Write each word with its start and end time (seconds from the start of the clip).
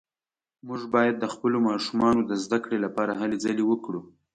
موږ 0.67 0.81
باید 0.93 1.15
د 1.19 1.25
خپلو 1.33 1.57
ماشومانو 1.69 2.21
د 2.25 2.31
زده 2.43 2.57
کړې 2.63 2.77
لپاره 2.85 3.11
هلې 3.21 3.37
ځلې 3.45 3.63
وکړو 3.67 4.01